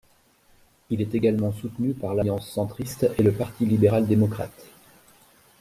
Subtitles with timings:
[0.89, 4.65] Il est également soutenu par l'Alliance centriste et le Parti libéral démocrate.